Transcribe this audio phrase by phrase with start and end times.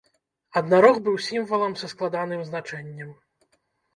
[0.59, 3.13] Аднарог быў сімвалам са складаным значэннем.